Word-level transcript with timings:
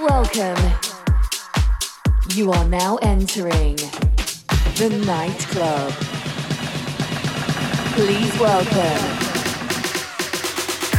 Welcome. 0.00 0.56
You 2.28 2.52
are 2.52 2.64
now 2.66 2.98
entering 3.02 3.74
the 4.76 5.02
nightclub. 5.04 5.92
Please 7.94 8.38
welcome 8.38 9.18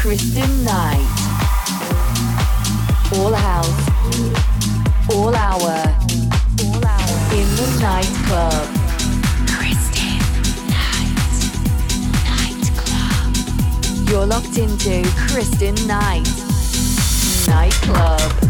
Kristen 0.02 0.66
Knight. 0.66 1.00
All 3.16 3.34
house, 3.34 3.88
all 5.14 5.34
hour, 5.34 5.96
all 6.66 6.86
hour 6.86 7.16
in 7.32 7.48
the 7.56 7.78
nightclub. 7.80 8.68
Kristen 9.48 10.20
Knight, 10.68 11.16
nightclub. 12.36 14.10
You're 14.10 14.26
locked 14.26 14.58
into 14.58 15.10
Kristen 15.30 15.76
Knight, 15.88 16.28
nightclub. 17.48 18.49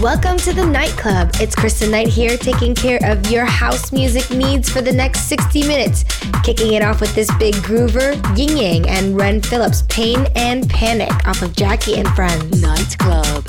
Welcome 0.00 0.36
to 0.40 0.52
the 0.52 0.64
nightclub. 0.64 1.30
It's 1.40 1.54
Kristen 1.54 1.90
Knight 1.90 2.08
here, 2.08 2.36
taking 2.36 2.74
care 2.74 2.98
of 3.02 3.30
your 3.30 3.46
house 3.46 3.92
music 3.92 4.30
needs 4.30 4.68
for 4.68 4.82
the 4.82 4.92
next 4.92 5.20
60 5.22 5.66
minutes. 5.66 6.04
Kicking 6.44 6.74
it 6.74 6.82
off 6.82 7.00
with 7.00 7.14
this 7.14 7.34
big 7.38 7.54
groover, 7.54 8.14
Ying 8.36 8.58
Yang 8.58 8.88
and 8.90 9.16
Ren 9.16 9.40
Phillips, 9.40 9.84
Pain 9.88 10.26
and 10.36 10.68
Panic 10.68 11.26
off 11.26 11.40
of 11.40 11.56
Jackie 11.56 11.94
and 11.96 12.08
Friends. 12.08 12.60
Nightclub. 12.60 13.42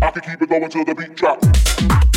I 0.00 0.10
can 0.10 0.22
keep 0.22 0.40
it 0.40 0.48
going 0.48 0.70
till 0.70 0.86
the 0.86 0.94
beat 0.94 1.16
drop. 1.16 2.09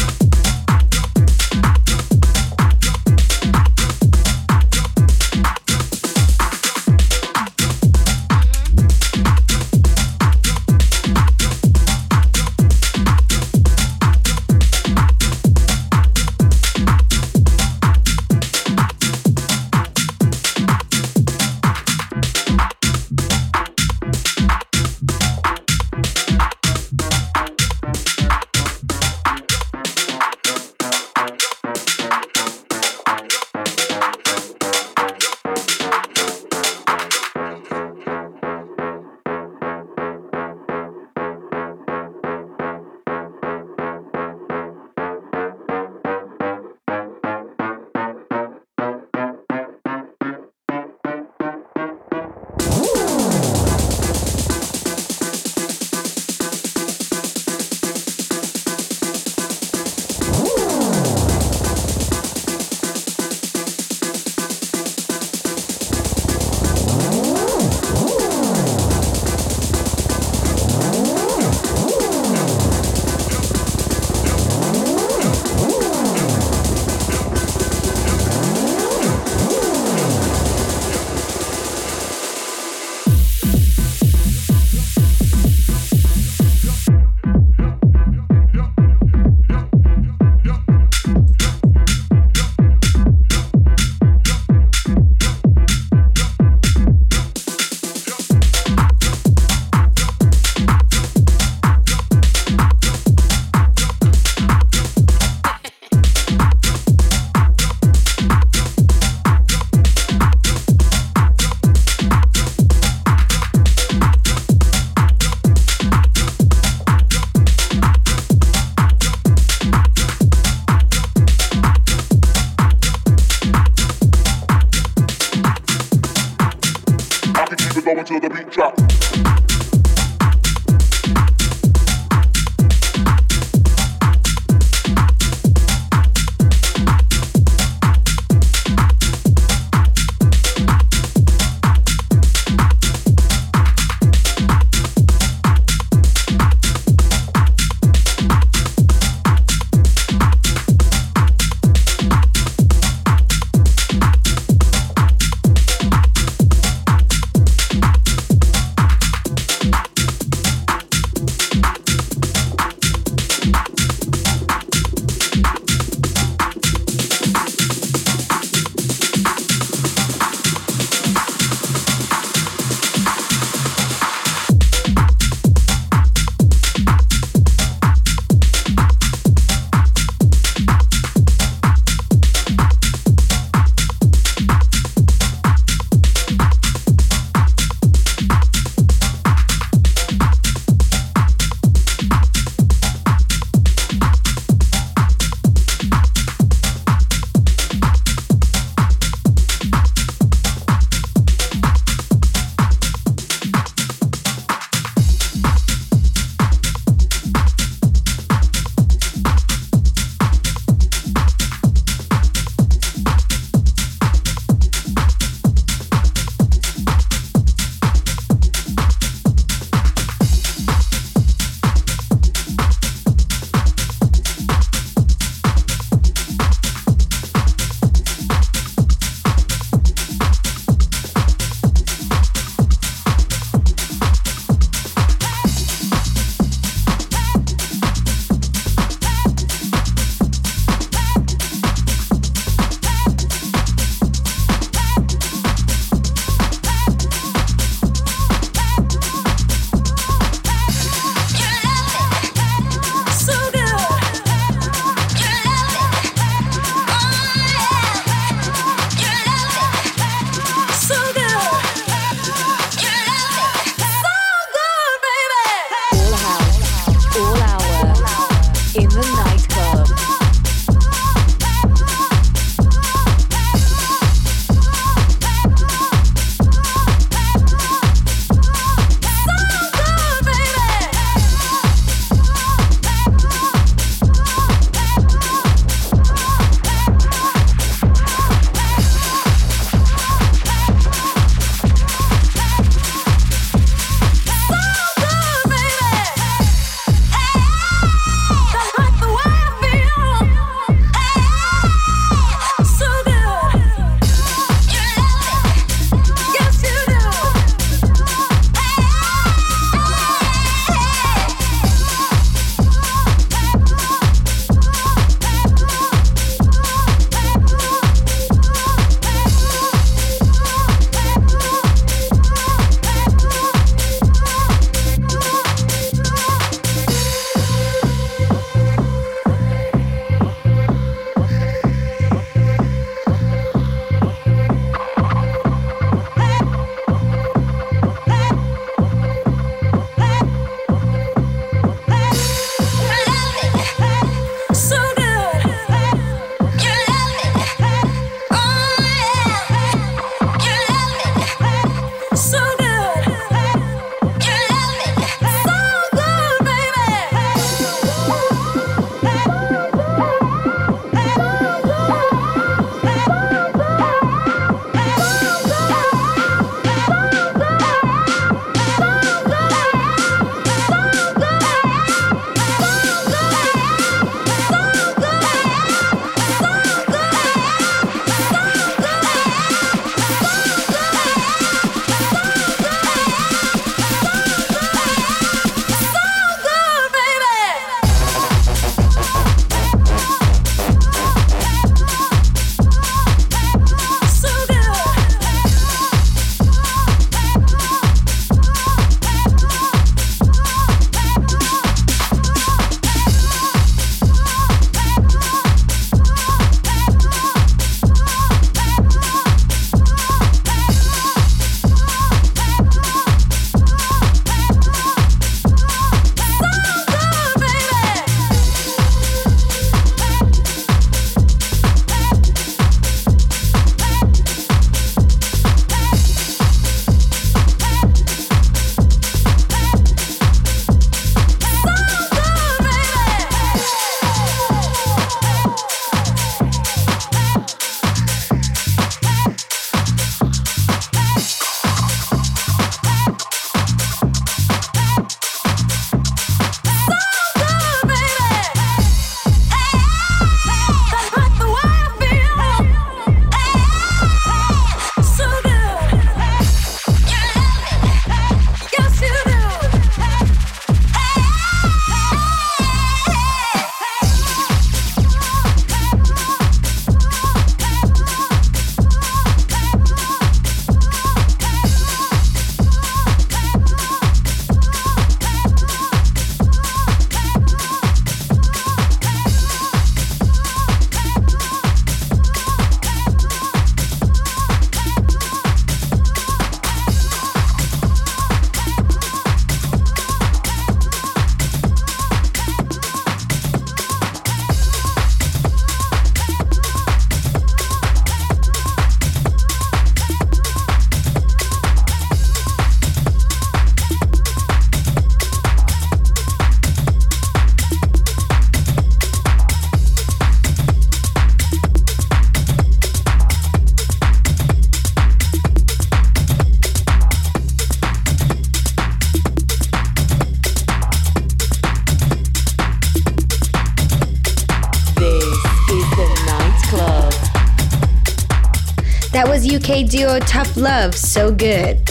UK 529.64 529.88
duo 529.88 530.20
Tough 530.20 530.58
Love, 530.58 530.94
So 530.94 531.32
Good. 531.32 531.90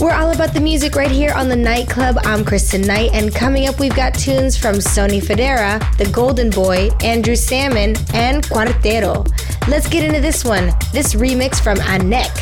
We're 0.00 0.12
all 0.12 0.32
about 0.32 0.52
the 0.52 0.60
music 0.60 0.96
right 0.96 1.10
here 1.10 1.32
on 1.32 1.48
the 1.48 1.54
Nightclub. 1.54 2.18
I'm 2.24 2.44
Kristen 2.44 2.82
Knight, 2.82 3.10
and 3.12 3.32
coming 3.32 3.68
up, 3.68 3.78
we've 3.78 3.94
got 3.94 4.14
tunes 4.14 4.56
from 4.56 4.80
Sonny 4.80 5.20
Fodera, 5.20 5.78
The 5.96 6.10
Golden 6.10 6.50
Boy, 6.50 6.90
Andrew 7.04 7.36
Salmon, 7.36 7.94
and 8.14 8.42
Cuartero. 8.42 9.24
Let's 9.68 9.88
get 9.88 10.02
into 10.02 10.20
this 10.20 10.44
one. 10.44 10.72
This 10.92 11.14
remix 11.14 11.62
from 11.62 11.78
Anek 11.78 12.34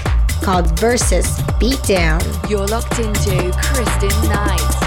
called 0.42 0.78
Versus 0.80 1.26
Beatdown. 1.60 2.48
You're 2.48 2.66
locked 2.66 2.98
into 2.98 3.52
Kristen 3.52 4.30
Knight 4.30 4.83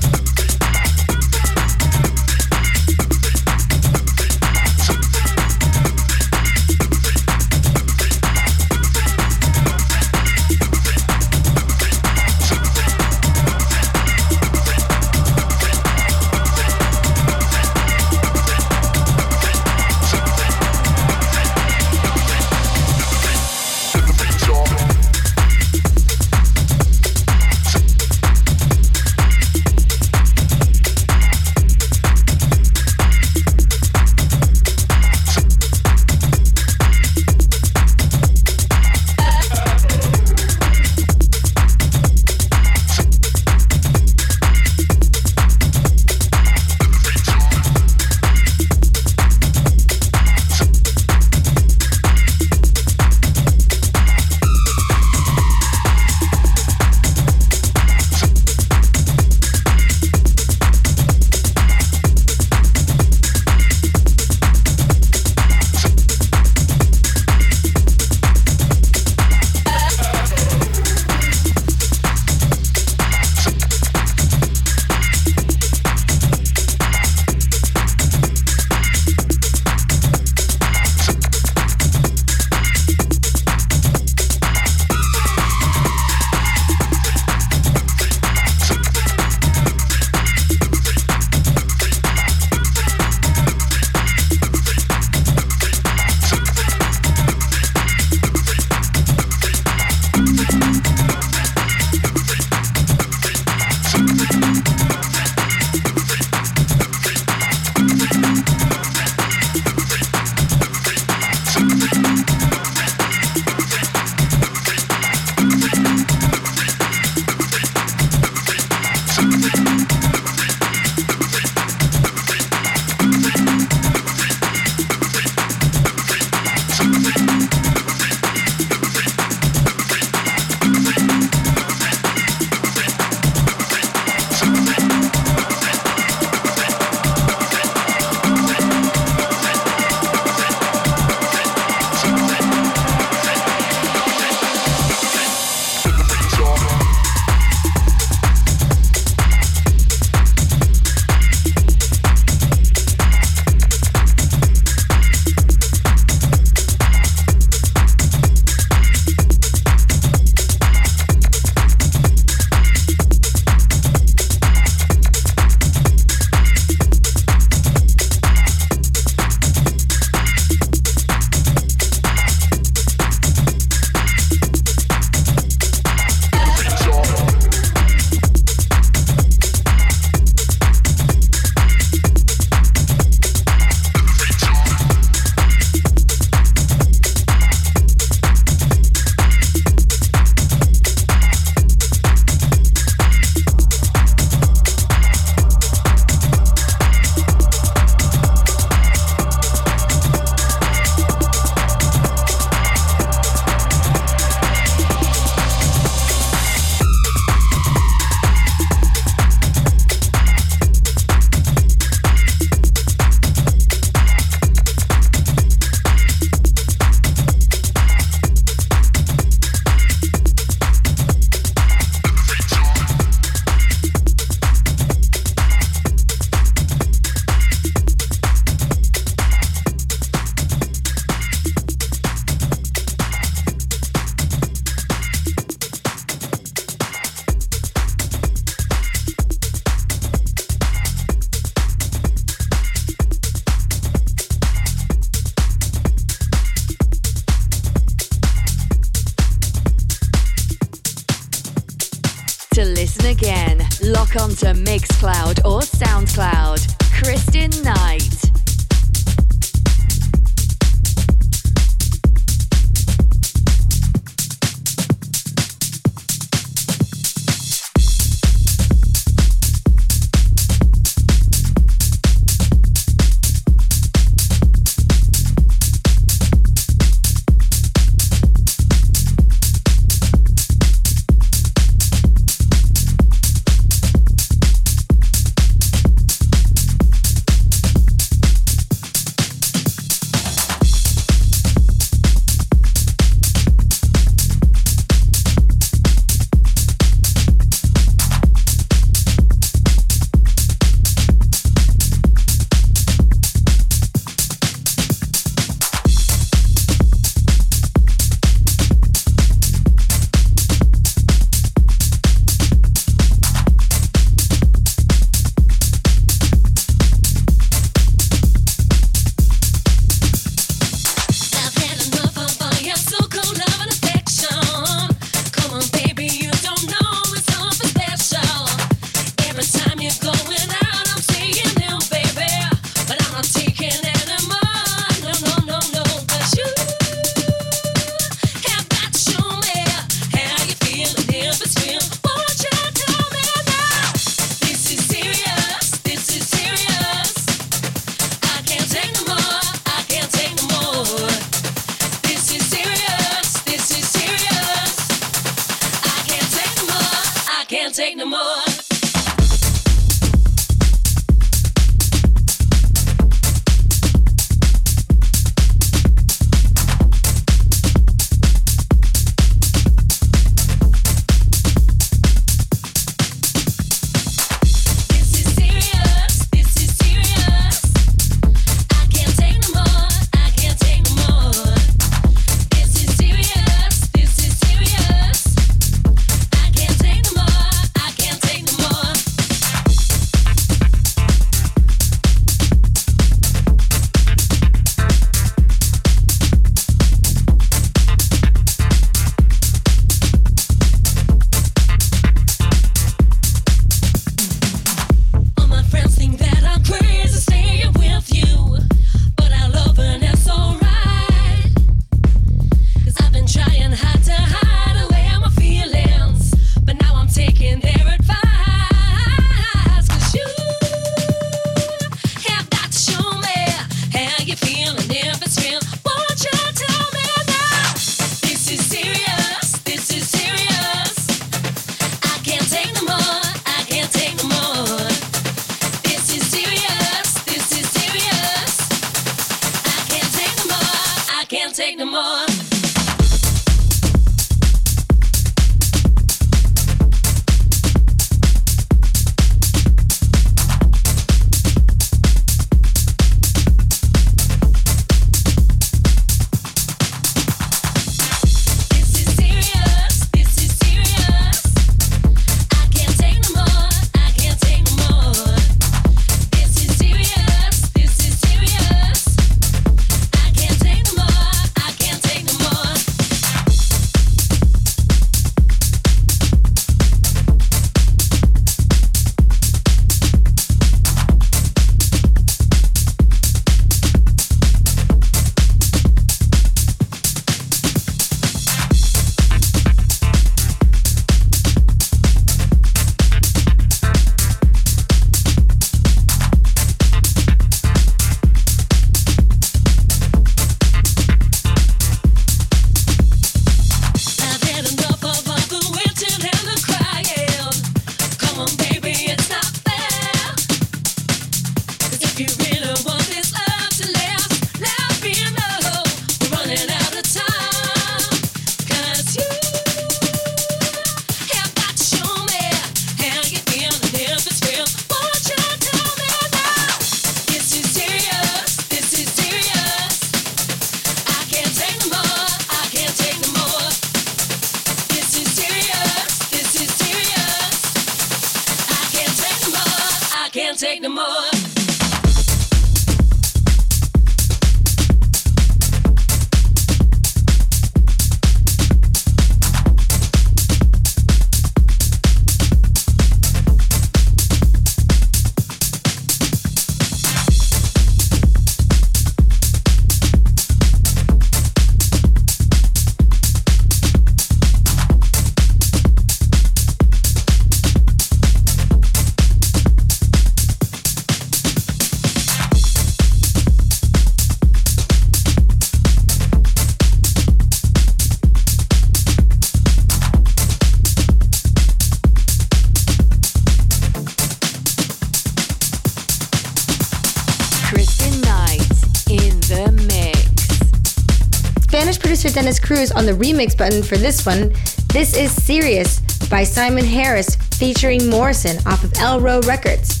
Dennis 592.50 592.66
Cruz 592.66 592.90
on 592.90 593.06
the 593.06 593.12
remix 593.12 593.56
button 593.56 593.80
for 593.80 593.96
this 593.96 594.26
one. 594.26 594.52
This 594.88 595.16
is 595.16 595.30
Serious 595.30 596.00
by 596.26 596.42
Simon 596.42 596.84
Harris 596.84 597.36
featuring 597.36 598.10
Morrison 598.10 598.56
off 598.66 598.82
of 598.82 598.90
Elrow 598.94 599.40
Records. 599.46 600.00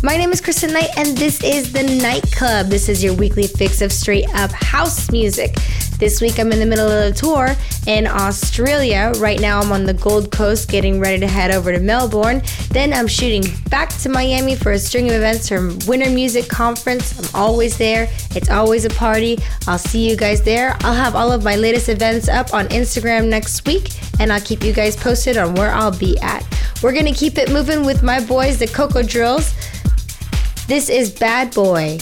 My 0.00 0.16
name 0.16 0.30
is 0.30 0.40
Kristen 0.40 0.72
Knight, 0.72 0.90
and 0.96 1.18
this 1.18 1.42
is 1.42 1.72
the 1.72 1.82
Night 1.82 2.30
Club. 2.30 2.68
This 2.68 2.88
is 2.88 3.02
your 3.02 3.14
weekly 3.14 3.48
fix 3.48 3.82
of 3.82 3.90
straight 3.90 4.32
up 4.36 4.52
house 4.52 5.10
music. 5.10 5.56
This 5.98 6.20
week 6.20 6.38
I'm 6.38 6.52
in 6.52 6.60
the 6.60 6.66
middle 6.66 6.88
of 6.88 7.12
a 7.12 7.12
tour 7.12 7.53
in 7.86 8.06
Australia. 8.06 9.12
Right 9.16 9.40
now 9.40 9.60
I'm 9.60 9.72
on 9.72 9.84
the 9.84 9.94
Gold 9.94 10.30
Coast 10.30 10.68
getting 10.68 11.00
ready 11.00 11.20
to 11.20 11.26
head 11.26 11.50
over 11.50 11.72
to 11.72 11.80
Melbourne. 11.80 12.42
Then 12.70 12.92
I'm 12.92 13.06
shooting 13.06 13.44
back 13.68 13.90
to 13.98 14.08
Miami 14.08 14.56
for 14.56 14.72
a 14.72 14.78
string 14.78 15.08
of 15.08 15.14
events 15.14 15.48
from 15.48 15.78
Winter 15.86 16.10
Music 16.10 16.48
Conference. 16.48 17.18
I'm 17.18 17.40
always 17.40 17.76
there. 17.76 18.08
It's 18.34 18.50
always 18.50 18.84
a 18.84 18.90
party. 18.90 19.38
I'll 19.66 19.78
see 19.78 20.08
you 20.08 20.16
guys 20.16 20.42
there. 20.42 20.76
I'll 20.80 20.94
have 20.94 21.14
all 21.14 21.32
of 21.32 21.44
my 21.44 21.56
latest 21.56 21.88
events 21.88 22.28
up 22.28 22.54
on 22.54 22.66
Instagram 22.68 23.28
next 23.28 23.66
week 23.66 23.90
and 24.20 24.32
I'll 24.32 24.40
keep 24.40 24.62
you 24.62 24.72
guys 24.72 24.96
posted 24.96 25.36
on 25.36 25.54
where 25.54 25.70
I'll 25.70 25.96
be 25.96 26.18
at. 26.20 26.44
We're 26.82 26.92
to 26.92 27.12
keep 27.12 27.38
it 27.38 27.50
moving 27.50 27.84
with 27.84 28.02
my 28.02 28.24
boys, 28.24 28.58
the 28.58 28.66
Coco 28.66 29.02
Drills. 29.02 29.54
This 30.66 30.88
is 30.88 31.10
Bad 31.10 31.54
Boy. 31.54 31.98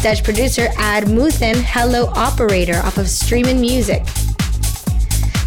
Dutch 0.00 0.22
producer 0.22 0.68
Ad 0.76 1.04
Muthen, 1.04 1.56
Hello 1.56 2.06
Operator, 2.14 2.76
off 2.76 2.98
of 2.98 3.08
Streamin' 3.08 3.60
Music. 3.60 4.06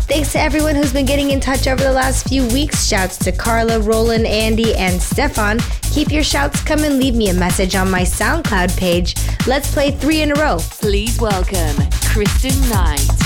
Thanks 0.10 0.34
to 0.34 0.42
everyone 0.42 0.76
who's 0.76 0.92
been 0.92 1.06
getting 1.06 1.32
in 1.32 1.40
touch 1.40 1.68
over 1.68 1.82
the 1.82 1.92
last 1.92 2.28
few 2.28 2.46
weeks. 2.50 2.86
Shouts 2.86 3.18
to 3.20 3.32
Carla, 3.32 3.80
Roland, 3.80 4.28
Andy, 4.28 4.76
and 4.76 5.02
Stefan. 5.02 5.60
Keep 5.94 6.12
your 6.12 6.24
shouts 6.24 6.62
coming. 6.64 7.00
Leave 7.00 7.16
me 7.16 7.30
a 7.30 7.34
message 7.34 7.76
on 7.76 7.90
my 7.90 8.02
SoundCloud 8.02 8.78
page. 8.78 9.16
Let's 9.48 9.72
play 9.72 9.92
three 9.92 10.22
in 10.22 10.32
a 10.32 10.36
row. 10.36 10.58
Please 10.60 11.18
welcome 11.20 11.78
Kristen 12.04 12.70
Knight. 12.70 13.21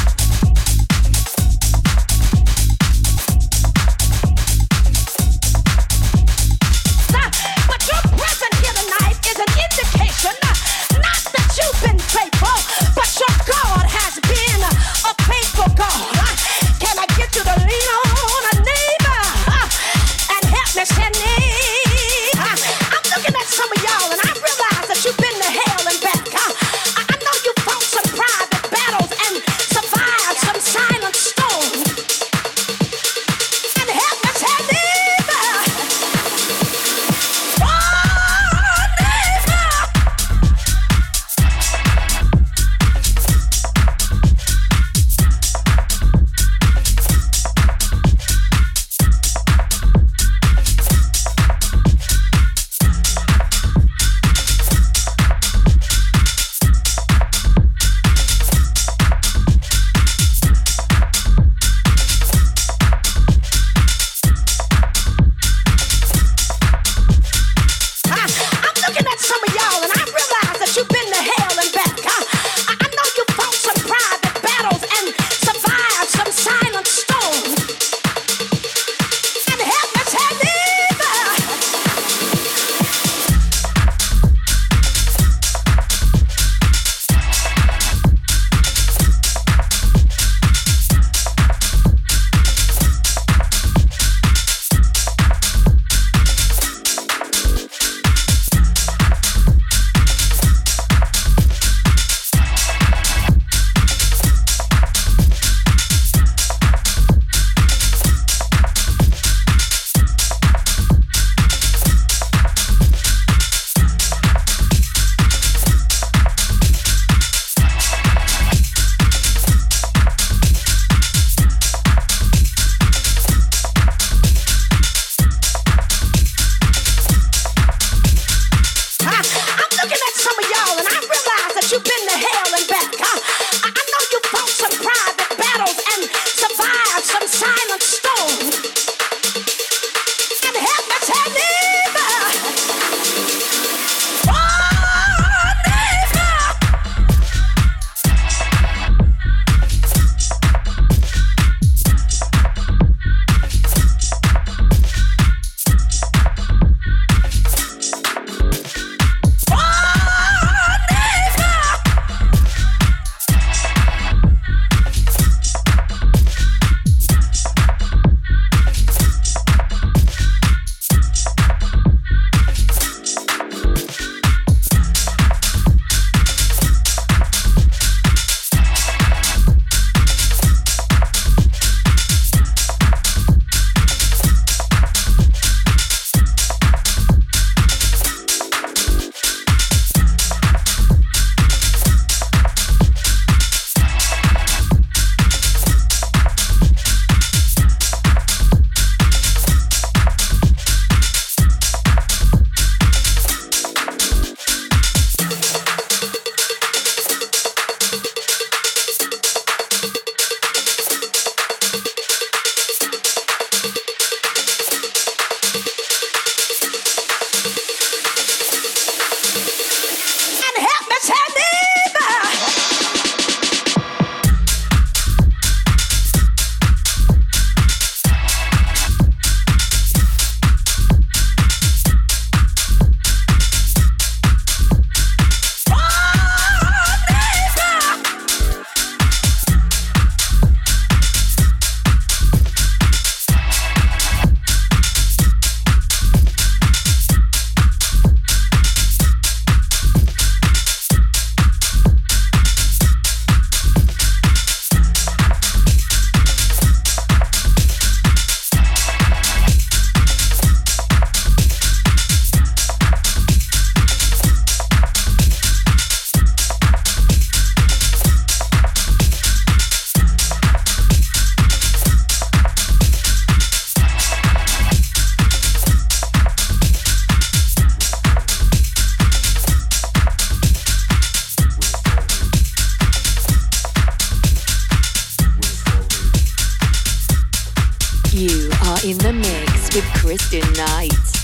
Mix 290.17 290.31
with 290.31 291.14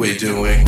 We're 0.00 0.18
smoking 0.18 0.64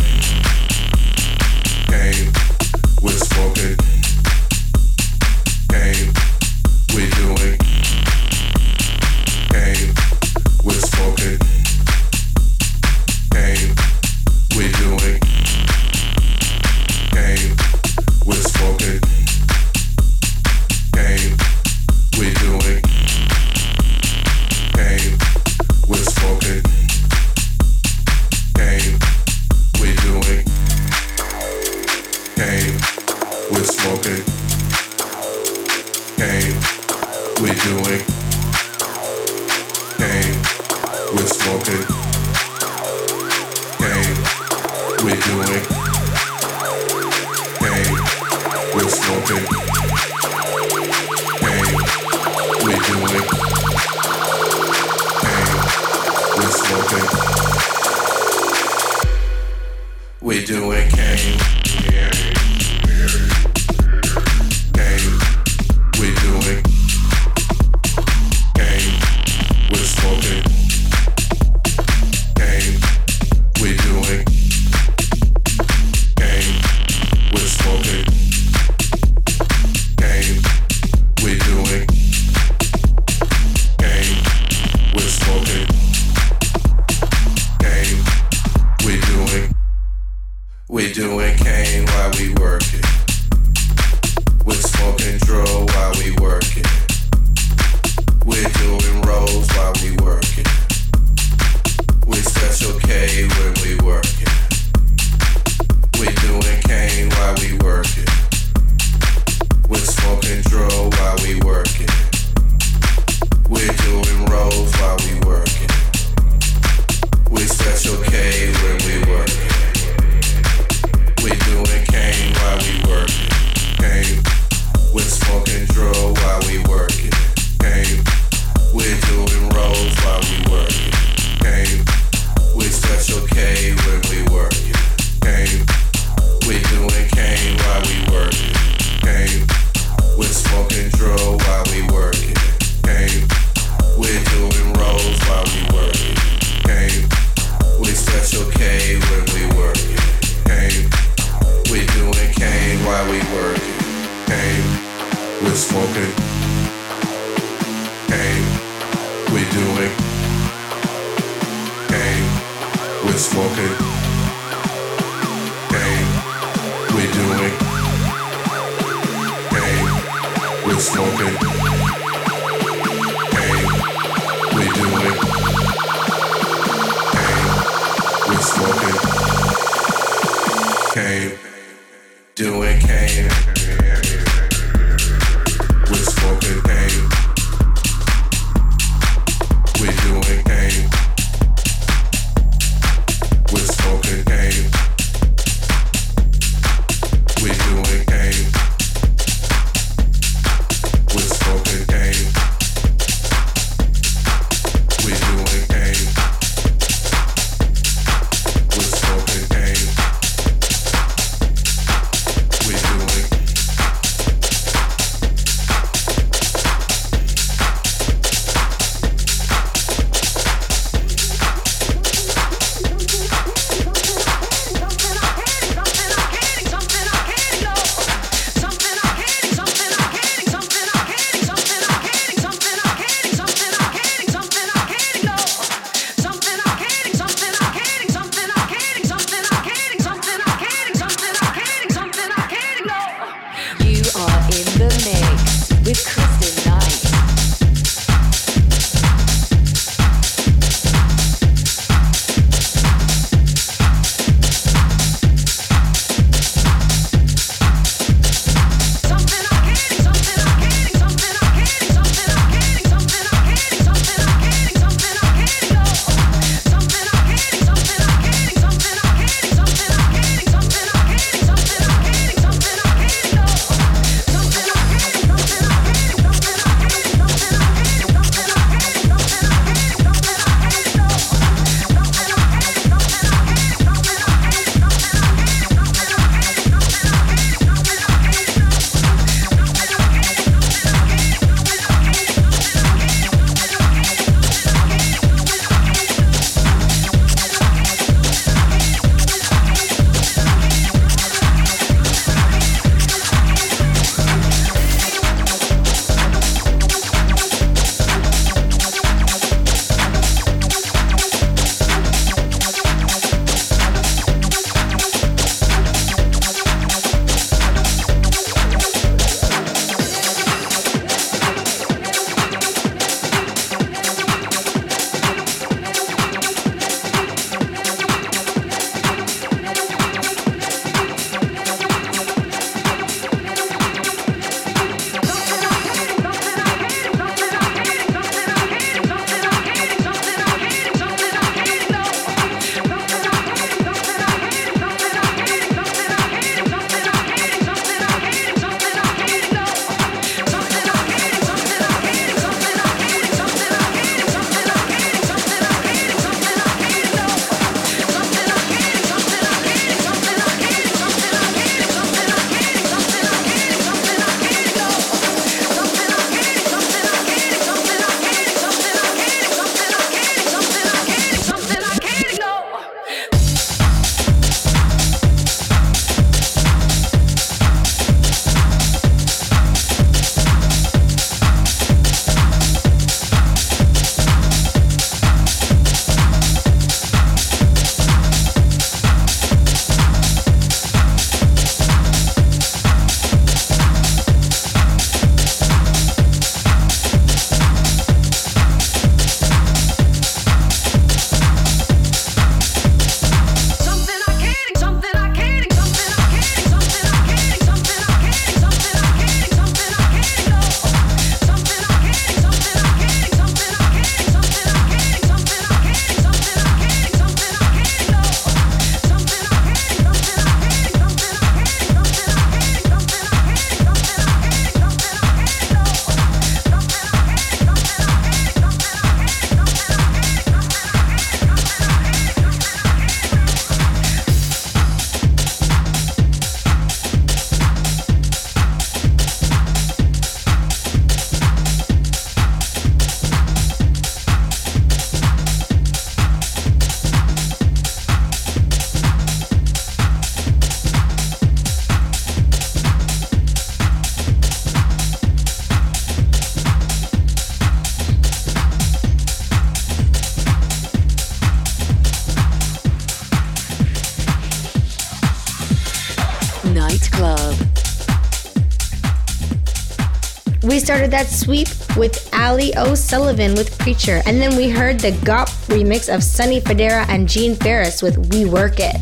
that 471.12 471.28
sweep 471.28 471.68
with 471.94 472.28
Ali 472.32 472.74
O'Sullivan 472.74 473.54
with 473.54 473.78
Preacher, 473.78 474.22
and 474.24 474.40
then 474.40 474.56
we 474.56 474.70
heard 474.70 474.98
the 474.98 475.10
GOP 475.10 475.46
remix 475.66 476.12
of 476.12 476.24
Sonny 476.24 476.58
Fodera 476.58 477.06
and 477.08 477.28
Gene 477.28 477.54
Farris 477.54 478.02
with 478.02 478.32
We 478.32 478.46
Work 478.46 478.80
It. 478.80 478.96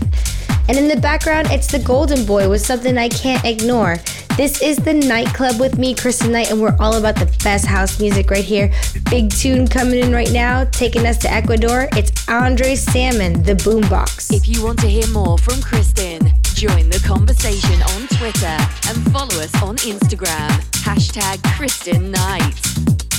And 0.69 0.77
in 0.77 0.89
the 0.89 1.01
background, 1.01 1.49
it's 1.53 1.69
the 1.71 1.79
Golden 1.79 2.27
Boy 2.27 2.49
with 2.49 2.61
something 2.61 2.99
I 2.99 3.09
can't 3.09 3.45
ignore. 3.45 3.97
This 4.37 4.61
is 4.61 4.77
the 4.79 4.95
nightclub 4.95 5.61
with 5.61 5.79
me, 5.79 5.95
Kristen 5.95 6.33
Knight, 6.33 6.51
and 6.51 6.61
we're 6.61 6.77
all 6.81 6.95
about 6.95 7.15
the 7.15 7.27
best 7.45 7.67
house 7.67 8.01
music 8.01 8.31
right 8.31 8.45
here. 8.45 8.73
Big 9.09 9.31
tune 9.31 9.69
coming 9.69 10.01
in 10.01 10.13
right 10.13 10.33
now, 10.33 10.65
taking 10.65 11.07
us 11.07 11.19
to 11.19 11.33
Ecuador. 11.33 11.89
It's 11.93 12.29
Andre 12.29 12.75
Salmon, 12.75 13.43
the 13.45 13.55
Boombox. 13.55 14.33
If 14.33 14.49
you 14.49 14.65
want 14.65 14.81
to 14.81 14.89
hear 14.89 15.07
more 15.09 15.39
from 15.39 15.61
Kristen, 15.61 16.20
join 16.61 16.91
the 16.91 17.03
conversation 17.07 17.81
on 17.81 18.07
Twitter 18.09 18.59
and 18.87 19.13
follow 19.13 19.43
us 19.43 19.63
on 19.63 19.77
Instagram. 19.77 20.51
Hashtag 20.85 21.43
Kristen 21.57 22.11
Knight. 22.11 23.10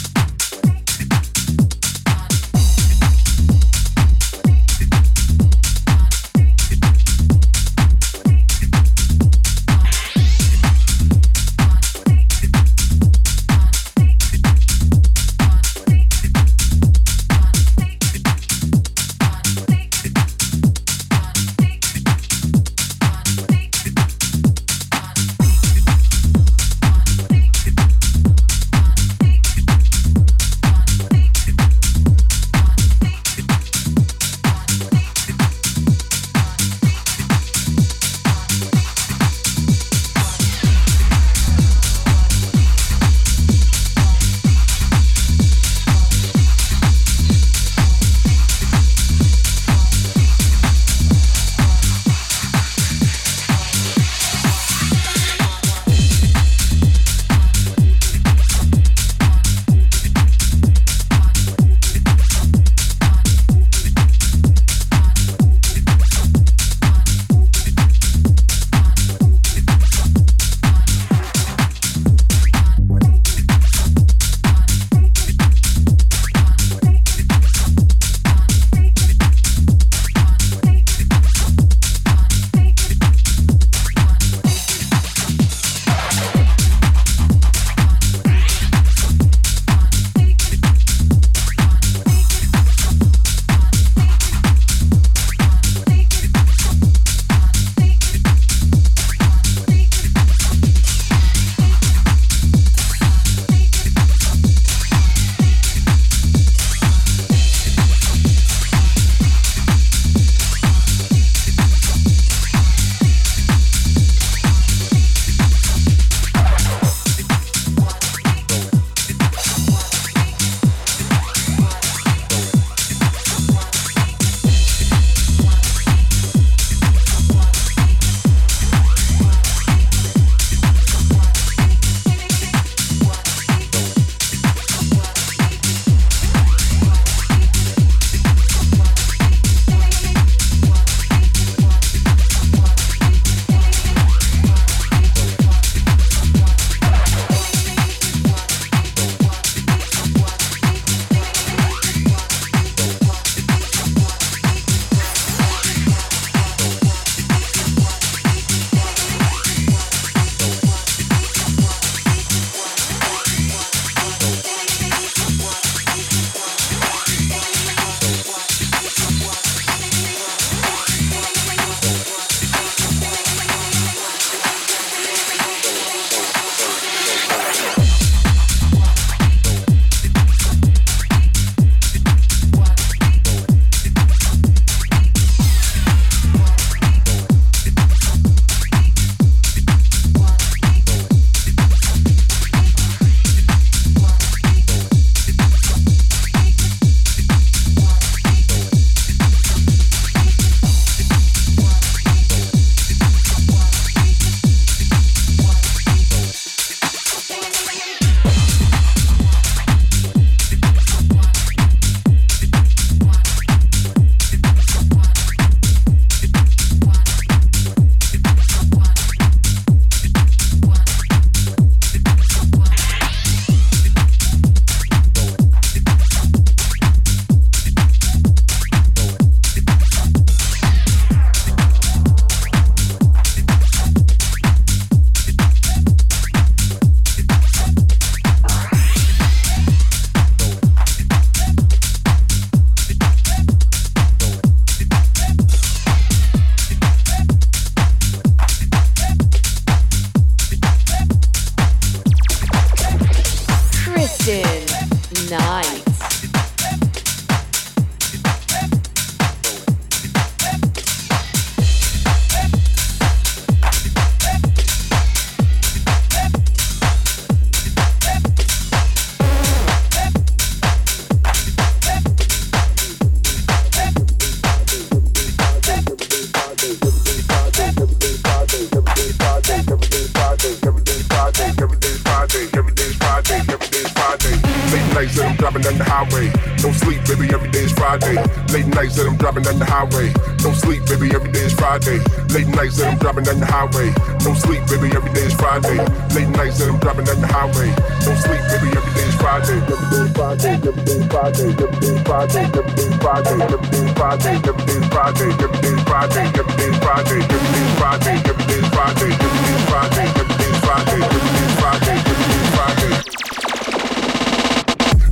Driving 285.52 285.68
down 285.68 285.78
the 285.78 285.84
highway. 285.84 286.28
No 286.64 286.72
sleep, 286.72 287.04
baby, 287.08 287.34
every 287.34 287.50
day 287.52 287.64
is 287.68 287.72
Friday. 287.74 288.16
Late 288.54 288.68
nights 288.68 288.96
that 288.96 289.08
I'm 289.08 289.18
driving 289.18 289.44
down 289.44 289.60
the 289.60 289.66
highway. 289.66 290.14
No 290.44 290.54
sleep, 290.54 290.86
baby, 290.88 291.12
every 291.14 291.32
day 291.32 291.44
is 291.44 291.54
Friday. 291.54 292.00
Late 292.32 292.48
nights 292.48 292.78
that 292.78 292.88
I'm 292.88 292.98
driving 293.00 293.24
down 293.24 293.40
the 293.40 293.46
highway. 293.46 293.92
No 294.24 294.34
sleep, 294.34 294.64
baby, 294.68 294.96
every 294.96 295.12
day 295.12 295.28
is 295.28 295.34
Friday. 295.36 295.78
Late 296.16 296.32
nights 296.32 296.60
that 296.60 296.70
I'm 296.72 296.80
driving 296.80 297.06
down 297.06 297.20
the 297.20 297.28
highway. 297.28 297.70
No 298.08 298.12
sleep, 298.16 298.44
baby, 298.48 298.70
every 298.72 298.94
day 298.96 299.08
is 299.08 299.16
Friday. 299.20 299.60
Every 299.60 299.76
day 299.92 300.08
is 300.08 300.12
Friday. 300.16 300.56
Every 300.56 300.84
day 300.88 300.96
is 300.96 301.08
Friday. 301.12 301.52
Every 301.52 301.80
day 301.82 301.92
is 301.92 302.04
Friday. 302.08 302.48
Every 302.48 302.72
day 302.72 302.88
is 302.88 303.04
Friday. 303.04 303.32
Every 303.32 303.52
day 303.52 303.68
is 303.68 303.76
Friday. 303.76 304.32
Every 304.32 304.48
day 304.48 304.72
is 304.72 304.88
Friday. 304.92 305.28
Every 305.32 305.52
day 305.52 305.68
is 305.72 305.80
Friday. 305.82 306.32
Every 306.32 306.48
day 306.48 306.68
is 306.72 306.80
Friday. 306.82 307.12
Every 307.12 307.28
day 307.28 307.52
is 307.52 307.60
Friday. 307.72 308.16
Every 308.22 308.48
day 308.48 308.60
is 308.60 308.70
Friday. 308.72 308.72
Every 308.72 308.72
day 308.72 308.72
is 308.72 308.72
Friday. 308.72 310.08
Every 310.12 310.38
day 310.38 310.50
is 310.50 310.60
Friday. 310.62 311.02
Every 311.02 311.28
day 311.28 311.46
is 311.46 311.60
Friday. 311.60 311.92
Every 311.92 312.16
day 312.16 312.40
is 312.40 312.50
Friday. 312.56 313.31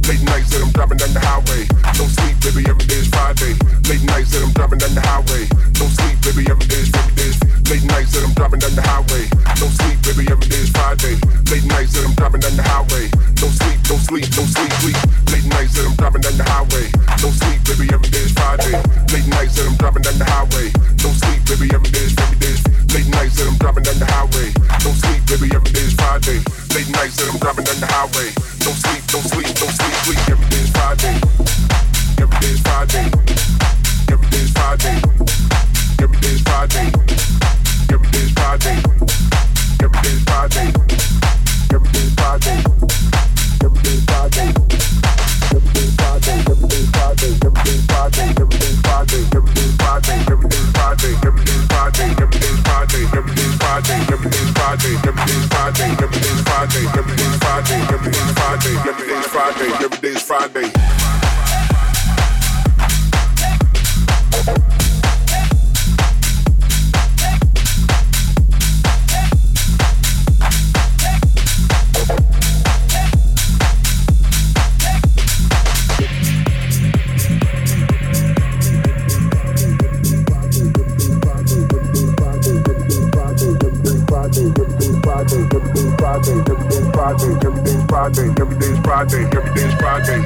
Late 0.10 0.26
nights 0.26 0.50
that 0.50 0.66
I'm 0.66 0.74
driving 0.74 0.98
down 0.98 1.14
the 1.14 1.22
highway. 1.22 1.70
No 2.02 2.10
sleep, 2.10 2.34
baby, 2.42 2.66
every 2.66 2.82
day 2.90 2.98
is 2.98 3.14
Friday. 3.14 3.54
Late 3.86 4.02
nights 4.10 4.34
that 4.34 4.42
I'm 4.42 4.50
driving 4.58 4.82
down 4.82 4.98
the 4.98 5.06
highway. 5.06 5.46
No 5.78 5.86
sleep, 5.86 6.18
baby, 6.26 6.50
every 6.50 6.66
day 6.66 6.82
is 6.82 6.90
every 6.98 7.14
day 7.14 7.30
is 7.30 7.38
late 7.70 7.86
nights 7.86 8.18
that 8.18 8.26
I'm 8.26 8.34
driving 8.34 8.58
down 8.58 8.74
the 8.74 8.82
highway. 8.82 9.30
No 9.62 9.70
sleep, 9.70 10.02
baby, 10.02 10.26
every 10.34 10.50
day 10.50 10.66
is 10.66 10.74
Friday. 10.74 11.14
Late 11.54 11.68
nights 11.70 11.94
that 11.94 12.10
I'm 12.10 12.18
driving 12.18 12.42
down 12.42 12.58
the 12.58 12.66
highway. 12.66 13.06
No 13.38 13.54
sleep, 13.54 13.78
no 13.86 13.96
sleep, 14.02 14.30
no 14.34 14.44
sleep, 14.50 14.74
sleep. 14.82 14.98
Late 15.30 15.46
nights 15.46 15.78
that 15.78 15.86
I'm 15.86 15.94
driving 15.94 16.26
down 16.26 16.36
the 16.42 16.46
highway. 16.50 16.86
No 17.22 17.30
sleep, 17.30 17.60
baby, 17.70 17.86
every 17.94 18.10
day 18.10 18.26
is 18.26 18.34
Friday. 18.34 18.74
Late 19.14 19.30
nights 19.30 19.62
that 19.62 19.66
I'm 19.70 19.78
driving 19.78 20.02
down 20.10 20.18
the 20.18 20.26
highway. 20.26 20.74
No 21.06 21.10
sleep, 21.22 21.42
baby, 21.46 21.70
every 21.70 21.92
day 21.94 22.06
is 22.10 22.18
every 22.18 22.38
day 22.42 22.80
late 22.94 23.08
nights 23.14 23.38
that 23.38 23.48
I'm 23.48 23.58
driving 23.58 23.84
down 23.84 24.00
the 24.00 24.06
highway. 24.06 24.50
No 24.82 24.92
sleep, 24.92 25.22
baby, 25.30 25.54
every 25.54 25.72
day 25.72 25.86
is 25.86 25.94
Friday. 25.94 26.42
Late 26.74 26.90
nights 26.90 27.16
that 27.22 27.30
I'm 27.30 27.38
driving 27.40 27.66
down 27.66 27.80
the 27.80 27.88
highway. 27.88 28.49
No 28.66 28.72
sleep, 28.74 29.04
no 29.14 29.20
sleep, 29.20 29.48
no 29.48 29.68
sleep, 29.68 29.94
sleep. 30.04 30.30
Every 30.30 30.50
day 30.50 30.62
is 30.62 30.70
Friday. 30.72 31.16
Every 32.20 32.40
day 32.40 32.52
is 32.52 32.62
Friday. 32.62 33.06
Every 34.12 34.30
day 34.30 34.38
is 34.38 34.52
Friday. 34.52 35.02
Every 36.02 36.20
day 36.20 36.30
is 36.30 36.42
Friday. 36.42 36.92
Every 37.92 38.12
day 38.12 38.20
is 38.20 38.32
Friday. 38.34 38.84
Every 39.84 40.02
day 40.02 40.10
is 40.10 40.24
Friday. 40.24 40.74
Every 41.74 41.92
day 41.92 42.00
is 42.00 42.14
Friday. 42.14 42.70
Friday. 44.30 44.99
Friday, 59.30 59.72
every 59.84 59.98
day's 60.00 60.22
Friday. 60.22 60.70
Friday, 87.10 87.34
every 87.44 87.64
day 87.64 87.72
is 87.72 87.84
Friday, 87.90 88.30
every 88.40 88.60
day 88.60 88.70
is 88.70 88.80
Friday, 88.86 89.26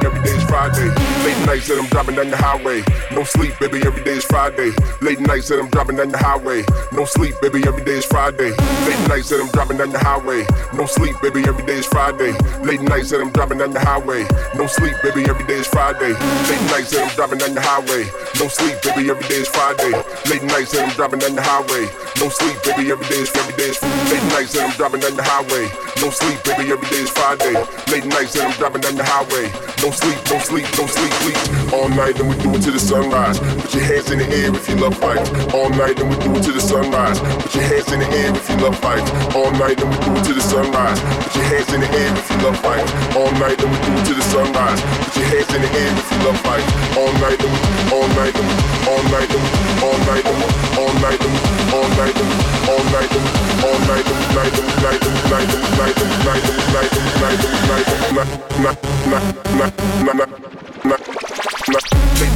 every 0.04 0.22
day 0.22 0.36
is 0.36 0.44
Friday. 0.44 0.90
Late 1.24 1.46
nights 1.46 1.68
that 1.70 1.80
I'm 1.80 1.88
driving 1.88 2.16
down 2.16 2.30
the 2.30 2.36
highway. 2.36 2.84
No 3.16 3.24
sleep, 3.24 3.58
baby, 3.58 3.80
every 3.88 4.04
day 4.04 4.20
is 4.20 4.26
Friday. 4.26 4.72
Late 5.00 5.22
nights 5.22 5.48
that 5.48 5.62
I'm 5.62 5.70
driving 5.70 5.96
down 5.96 6.10
the 6.12 6.18
highway. 6.18 6.66
No 6.92 7.06
sleep, 7.06 7.36
baby, 7.42 7.64
every 7.66 7.86
day 7.86 8.04
is 8.04 8.06
Friday. 8.06 8.52
Late 8.84 9.08
nights 9.08 9.30
that 9.30 9.40
I'm 9.40 9.48
driving 9.56 9.78
down 9.78 9.92
the 9.92 10.00
highway. 10.00 10.44
No 10.76 10.86
sleep, 10.86 11.16
baby, 11.22 11.48
every 11.48 11.66
day 11.66 11.80
is 11.80 11.86
Friday. 11.86 12.36
Late 12.68 12.82
nights 12.82 13.12
that 13.12 13.22
I'm 13.22 13.32
driving 13.32 13.60
down 13.60 13.72
the 13.72 13.80
highway. 13.80 14.28
No 14.56 14.68
sleep, 14.68 14.96
baby, 15.02 15.24
every 15.24 15.48
day 15.48 15.64
is 15.64 15.68
Friday. 15.68 16.12
Late 16.52 16.66
nights 16.68 16.92
that 16.92 17.08
I'm 17.08 17.16
driving 17.16 17.40
down 17.40 17.56
the 17.56 17.64
highway. 17.64 18.12
No 18.40 18.48
sleep, 18.48 18.82
baby, 18.82 19.10
every 19.10 19.28
day 19.28 19.42
is 19.46 19.48
Friday. 19.48 19.94
Late 20.30 20.44
nights 20.44 20.72
that 20.74 20.88
I'm 20.88 20.96
driving 20.96 21.20
down 21.20 21.36
the 21.36 21.44
highway. 21.44 21.86
No 22.18 22.30
sleep, 22.30 22.58
baby, 22.64 22.90
every 22.92 23.06
day 23.08 23.22
is 23.22 23.32
every 23.36 23.56
day 23.56 23.70
is 23.70 23.82
late 24.10 24.26
nights 24.34 24.54
that 24.54 24.66
I'm 24.66 24.76
driving 24.78 25.02
down 25.02 25.16
the 25.16 25.24
highway. 25.24 25.70
No 26.02 26.10
sleep, 26.10 26.42
baby, 26.44 26.72
every 26.72 26.88
day 26.90 27.06
is 27.06 27.12
Friday. 27.12 27.54
Late 27.94 28.06
nights 28.10 28.34
that 28.34 28.50
I'm 28.50 28.56
driving 28.58 28.82
down 28.82 28.96
the 28.96 29.06
highway. 29.06 29.48
No 29.84 29.92
sleep, 29.92 30.18
no 30.32 30.38
sleep, 30.40 30.68
no 30.80 30.86
sleep, 30.88 31.14
sleep. 31.22 31.40
All 31.74 31.90
night 31.90 32.18
and 32.20 32.28
we 32.30 32.36
do 32.40 32.50
it 32.56 32.62
to 32.64 32.72
the 32.72 32.80
sunrise. 32.80 33.38
Put 33.40 33.74
your 33.76 33.84
hands 33.84 34.10
in 34.10 34.18
the 34.20 34.28
air 34.32 34.50
if 34.56 34.68
you 34.70 34.76
love 34.80 34.96
life. 35.04 35.22
All 35.54 35.70
night 35.70 36.00
and 36.00 36.08
we 36.10 36.16
do 36.24 36.32
it 36.34 36.44
to 36.48 36.52
the 36.54 36.64
sunrise. 36.64 37.20
Put 37.20 37.54
your 37.54 37.68
hands 37.68 37.92
in 37.92 38.00
the 38.00 38.10
air 38.10 38.32
if 38.32 38.48
you 38.50 38.58
love 38.64 38.80
life. 38.80 39.04
All 39.36 39.52
night 39.60 39.78
and 39.84 39.90
we 39.92 39.98
do 40.08 40.12
it 40.16 40.24
to 40.24 40.34
the 40.34 40.42
sunrise. 40.42 41.00
Put 41.28 41.36
your 41.36 41.46
hands 41.52 41.70
in 41.76 41.82
the 41.84 41.90
air 41.92 42.12
if 42.16 42.28
you 42.32 42.38
love 42.40 42.58
life. 42.64 42.88
All 43.20 43.32
night 43.44 43.60
and 43.60 43.68
we 43.68 43.78
do 43.84 43.92
it 44.00 44.06
to 44.08 44.14
the 44.16 44.26
sunrise. 44.32 44.80
Put 44.80 45.16
your 45.20 45.28
hands 45.28 45.52
in 45.52 45.62
the 45.62 45.72
air 45.76 45.92
if 45.92 46.08
you 46.08 46.20
love 46.24 46.40
life. 46.48 46.68
All 46.96 47.12
night 47.20 47.40
and 47.44 47.52
we, 47.52 47.60
all 47.92 48.08
night 48.16 48.23
and 48.32 48.48
we, 48.48 48.56
all 48.88 49.04
night 49.12 49.28
and 49.28 49.44
we, 49.44 49.52
all 49.84 50.00
night 50.08 50.24
and 50.24 50.38
we, 50.40 50.48
all 50.80 50.94
night 51.04 51.20
and 51.20 51.34
we, 51.34 51.44
all 51.76 51.90
night 52.00 52.16
and 52.16 52.30
we, 52.32 52.38
all 52.72 52.84
night 52.96 53.12
and 53.12 53.24
we, 53.24 53.44
all 53.68 53.80
night 53.84 54.08
and 54.08 54.16
we, 54.16 54.32
night 54.32 54.56
and 54.56 54.64
we, 54.64 54.80
night 54.80 55.04
and 55.04 55.12
we, 55.12 55.28
night 55.28 55.44
and 55.44 55.60
we, 55.60 55.76
night 55.76 55.98
and 55.98 56.08
we, 56.08 56.24
night 56.24 56.44
and 56.44 56.54
we, 56.54 56.72
night 56.74 56.94
and 56.94 57.04
we, 57.04 57.20
night 57.20 57.34
and 57.34 57.52
we, 57.52 57.68
night 57.68 57.88
and 57.88 58.00
we, 58.04 58.24
night, 58.24 58.44
night, 58.54 58.80
night, 58.80 59.38
night, 59.54 59.76
night, 59.76 60.16
night, 60.16 60.30
night. 60.30 60.63
Late 60.84 61.00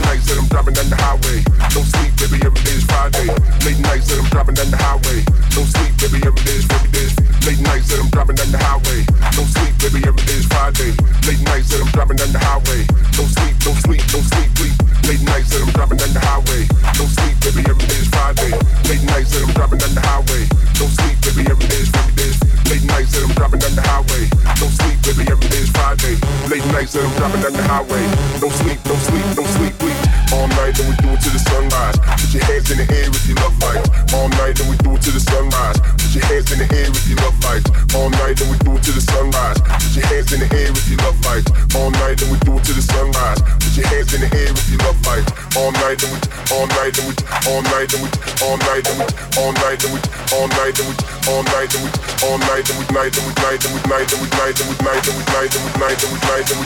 nights 0.07 0.27
that 0.27 0.37
I'm 0.39 0.47
driving 0.47 0.73
down 0.73 0.89
the 0.89 0.95
highway. 0.95 1.43
No 1.75 1.83
sleep, 1.83 2.15
baby, 2.15 2.39
every 2.47 2.63
day 2.63 2.79
is 2.79 2.85
Friday. 2.85 3.27
Late 3.67 3.79
nights 3.79 4.07
that 4.07 4.19
I'm 4.19 4.29
driving 4.31 4.55
down 4.55 4.71
the 4.71 4.77
highway. 4.77 5.19
No 5.55 5.63
sleep, 5.67 5.93
baby, 5.99 6.23
every 6.25 6.43
day 6.43 6.55
is 6.55 6.67
every 6.71 6.91
day 6.91 7.27
late 7.47 7.63
nights 7.63 7.87
that 7.87 7.99
I'm 8.03 8.09
driving 8.11 8.35
down 8.35 8.51
the 8.51 8.59
highway. 8.59 8.99
No 9.39 9.43
sleep, 9.47 9.73
baby, 9.79 10.03
every 10.03 10.23
day 10.27 10.35
is 10.35 10.45
Friday. 10.51 10.91
Late 11.23 11.39
nights 11.47 11.71
that 11.71 11.79
I'm 11.79 11.91
driving 11.95 12.17
down 12.19 12.31
the 12.35 12.39
highway. 12.43 12.83
No 13.15 13.23
sleep, 13.23 13.55
no 13.63 13.71
sleep, 13.87 14.03
no 14.11 14.19
sleep, 14.19 14.51
sleep. 14.59 14.75
Late 15.07 15.23
nights 15.23 15.49
that 15.55 15.63
I'm 15.63 15.71
driving 15.71 15.97
down 15.97 16.11
the 16.11 16.19
highway. 16.19 16.61
No 16.99 17.05
sleep, 17.07 17.35
baby, 17.39 17.63
every 17.71 17.87
day 17.87 17.99
is 18.03 18.09
Friday. 18.11 18.51
Late 18.91 19.03
nights 19.07 19.31
that 19.31 19.43
I'm 19.47 19.53
driving 19.55 19.79
down 19.79 19.93
the 19.95 20.03
highway. 20.03 20.43
No 20.75 20.85
sleep, 20.91 21.15
baby, 21.23 21.43
every 21.47 21.67
day 21.71 21.81
is 21.83 21.91
every 21.95 22.15
day 22.15 22.47
late 22.69 22.83
nights 22.83 23.11
that 23.15 23.23
I'm 23.23 23.33
driving 23.33 23.59
down 23.59 23.75
the 23.75 23.81
highway. 23.81 24.23
No 24.59 24.67
sleep, 24.67 24.97
baby, 25.07 25.23
every 25.31 25.47
day 25.49 25.63
is 25.63 25.69
Friday. 25.71 26.15
Late 26.51 26.65
nights 26.71 26.93
that 26.93 27.03
I'm 27.03 27.15
driving 27.15 27.41
down 27.41 27.53
the 27.53 27.63
highway 27.63 28.03
don't 28.39 28.51
sleep, 28.51 28.79
don't 28.83 28.99
sleep, 28.99 29.35
don't 29.35 29.47
sleep. 29.47 30.16
All 30.33 30.47
night 30.59 30.75
and 30.79 30.89
we 30.89 30.95
do 30.99 31.09
it 31.15 31.21
to 31.23 31.29
the 31.31 31.39
sunrise. 31.39 31.95
Put 32.03 32.33
your 32.35 32.43
hands 32.43 32.67
in 32.71 32.77
the 32.77 32.87
air 32.91 33.07
if 33.07 33.23
you 33.27 33.35
love 33.39 33.55
life. 33.63 33.83
All 34.13 34.27
night 34.39 34.59
and 34.59 34.67
we 34.67 34.75
do 34.83 34.91
it 34.95 35.01
to 35.07 35.11
the 35.11 35.23
sunrise. 35.23 35.79
Put 35.79 36.11
your 36.11 36.25
hands 36.27 36.51
in 36.51 36.59
the 36.59 36.67
air 36.67 36.91
if 36.91 37.07
you 37.07 37.15
love 37.23 37.37
life. 37.47 37.63
All 37.95 38.09
night 38.09 38.35
and 38.41 38.49
we 38.51 38.57
do 38.59 38.75
it 38.75 38.83
to 38.83 38.91
the 38.91 39.01
sunrise. 39.01 39.59
Put 39.63 39.95
your 39.95 40.05
hands 40.07 40.33
in 40.33 40.39
the 40.43 40.49
air 40.51 40.71
if 40.71 40.87
you 40.91 40.97
love 40.99 41.19
life. 41.23 41.47
All 41.75 41.91
night 41.91 42.19
and 42.19 42.29
we 42.31 42.37
do 42.43 42.59
it 42.59 42.63
to 42.67 42.73
the 42.75 42.83
sunrise. 42.83 43.39
Put 43.39 43.71
your 43.77 43.87
hands 43.87 44.11
in 44.11 44.21
the 44.21 44.29
air 44.35 44.51
if 44.51 44.67
you 44.67 44.77
love 44.83 44.99
life. 45.07 45.27
All 45.55 45.71
night 45.71 45.99
and 46.03 46.11
we, 46.11 46.19
all 46.51 46.67
night 46.75 46.97
and 46.99 47.07
we, 47.07 47.13
all 47.47 47.61
night 47.63 47.91
and 47.95 48.03
we, 48.03 48.09
all 48.43 48.57
night 48.59 48.83
and 48.83 48.97
we, 48.99 49.07
all 49.39 49.53
night 49.57 49.81
and 49.83 49.91
we, 49.95 49.99
all 50.35 50.47
night 50.51 50.75
and 50.75 50.87
we, 50.87 50.95
all 51.27 51.43
night 51.47 51.71
and 51.71 51.81
we, 51.81 51.91
all 52.27 52.37
night 52.37 52.67
and 52.67 52.75
we, 52.75 52.83
night 52.91 53.15
and 53.15 53.23
we, 53.23 53.33
night 53.37 53.55
and 53.55 53.71
we, 53.71 53.81
night 53.87 54.11
and 54.11 54.11
we, 54.11 54.11
night 54.11 54.11
and 54.11 54.19
we, 54.19 54.27
night 54.27 54.51
and 54.51 54.67
we, 54.67 54.75
night 54.75 55.07
and 55.07 55.15
we, 55.15 55.15
night 55.15 55.15
and 55.15 55.15
we, 55.15 55.31
night 55.37 55.63
and 55.63 55.63
we, 55.63 55.79
night, 55.79 55.97
and 55.97 56.03
we've 56.03 56.03
night, 56.03 56.03
and 56.03 56.11
we've 56.11 56.25
night, 56.27 56.37
and 56.37 56.37
we've 56.37 56.37
night, 56.37 56.51
and 56.51 56.53
we've 56.53 56.53
night, 56.53 56.55
and 56.55 56.65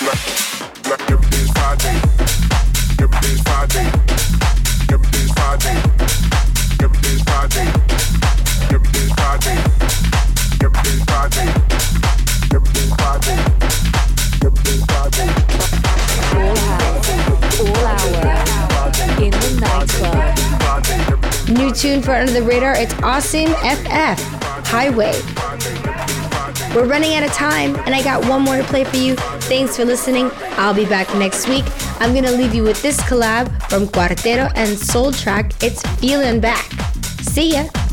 we've 0.00 0.08
night. 0.08 0.53
New 21.48 21.72
tune 21.72 22.02
for 22.02 22.14
Under 22.14 22.32
the 22.32 22.42
Radar, 22.42 22.74
it's 22.76 22.94
Austin 23.02 23.48
FF 23.62 24.18
Highway. 24.66 25.12
We're 26.74 26.86
running 26.86 27.14
out 27.14 27.22
of 27.22 27.32
time, 27.32 27.76
and 27.86 27.94
I 27.94 28.02
got 28.02 28.26
one 28.28 28.42
more 28.42 28.56
to 28.56 28.64
play 28.64 28.84
for 28.84 28.96
you. 28.96 29.16
Thanks 29.48 29.76
for 29.76 29.84
listening. 29.84 30.30
I'll 30.56 30.74
be 30.74 30.86
back 30.86 31.12
next 31.14 31.48
week. 31.48 31.64
I'm 32.00 32.14
gonna 32.14 32.32
leave 32.32 32.54
you 32.54 32.62
with 32.62 32.80
this 32.82 33.00
collab 33.02 33.48
from 33.68 33.86
Cuartero 33.86 34.50
and 34.54 34.78
Soul 34.78 35.12
Track. 35.12 35.52
It's 35.62 35.82
Feeling 36.00 36.40
Back. 36.40 36.70
See 37.22 37.52
ya. 37.52 37.83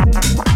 Thank 0.00 0.48